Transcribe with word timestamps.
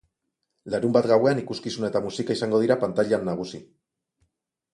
Larunbat 0.75 1.07
gauetan 1.11 1.41
ikuskizuna 1.41 1.91
eta 1.93 2.01
musika 2.07 2.37
izango 2.39 2.63
dira 2.65 2.79
pantailan 2.85 3.29
nagusi. 3.33 3.61